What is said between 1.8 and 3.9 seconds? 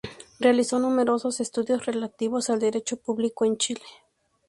relativos al derecho público en Chile.